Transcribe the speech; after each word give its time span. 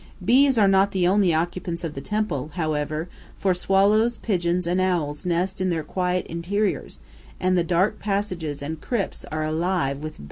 Bees 0.25 0.57
are 0.57 0.67
not 0.67 0.93
the 0.93 1.07
only 1.07 1.31
occupants 1.31 1.83
of 1.83 1.93
the 1.93 2.01
temple, 2.01 2.49
however, 2.55 3.07
for 3.37 3.53
swallows, 3.53 4.17
pigeons, 4.17 4.65
and 4.65 4.81
owls 4.81 5.27
nest 5.27 5.61
in 5.61 5.69
their 5.69 5.83
quiet 5.83 6.25
interiors, 6.25 7.01
and 7.39 7.55
the 7.55 7.63
dark 7.63 7.99
passages 7.99 8.63
and 8.63 8.81
crypts 8.81 9.25
are 9.25 9.43
alive 9.43 9.99
with 10.01 10.13
bats. 10.13 10.19